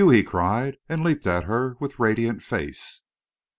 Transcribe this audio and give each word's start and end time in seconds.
he 0.09 0.23
cried, 0.23 0.75
and 0.89 1.03
leaped 1.03 1.27
at 1.27 1.43
her 1.43 1.77
with 1.79 1.99
radiant 1.99 2.41
face. 2.41 3.01